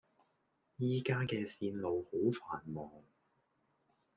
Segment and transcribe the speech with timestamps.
[0.79, 2.09] 依家既線路好
[2.53, 2.89] 繁忙